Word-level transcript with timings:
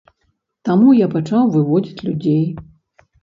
Таму 0.69 0.87
я 0.99 1.07
пачаў 1.15 1.43
выводзіць 1.55 2.05
людзей. 2.09 2.43